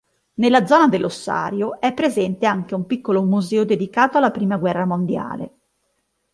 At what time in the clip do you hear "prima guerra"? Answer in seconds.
4.31-4.83